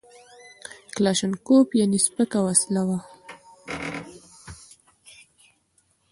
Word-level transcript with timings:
کلاشینکوف 0.95 1.67
یعنې 1.79 1.97
سپکه 2.05 2.39
وسله 2.45 2.81
وه 2.87 2.99